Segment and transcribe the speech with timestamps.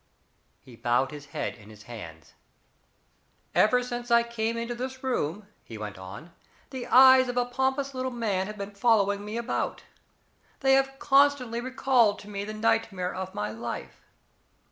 [0.61, 2.33] He bowed his head in his hands.
[3.53, 6.33] "Ever since I came into this room," he went on,
[6.71, 9.83] "the eyes of a pompous little man have been following me about.
[10.61, 14.01] They have constantly recalled to me the nightmare of my life.